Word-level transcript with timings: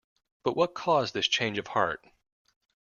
But 0.43 0.55
what 0.57 0.73
caused 0.73 1.13
this 1.13 1.27
change 1.27 1.59
of 1.59 1.67
heart? 1.67 2.03